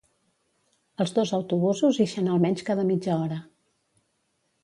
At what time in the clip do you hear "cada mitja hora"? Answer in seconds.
2.71-3.37